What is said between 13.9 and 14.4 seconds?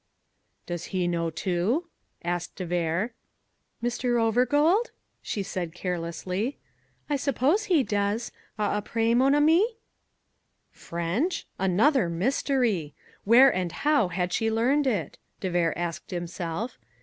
had